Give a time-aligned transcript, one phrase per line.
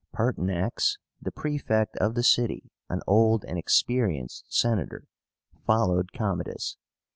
[0.13, 5.03] PERTINAX, the Praefect of the city, an old and experienced Senator,
[5.67, 6.75] followed Commodus.